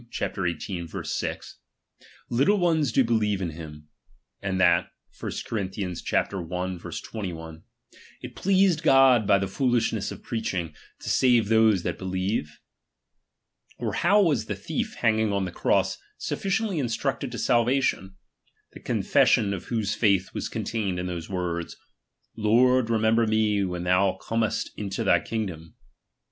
[0.11, 0.87] xviii.
[1.03, 1.57] 6):
[2.27, 3.87] little ones do believe in him;
[4.41, 4.89] and that
[5.19, 5.59] (1 Cor.
[5.59, 6.91] i.
[7.03, 7.63] 21):
[8.23, 12.59] it pleased God by the Jholishness of preaching, to save those that be lieve?
[13.77, 18.15] Or how was the thief hanging on the cross sufficiently instructed to salvation,
[18.71, 21.77] the confession of whose faith was contained in these words:
[22.35, 25.75] Lord, remember me when thou earnest into thy kingdom